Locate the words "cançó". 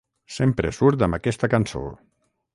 1.53-1.85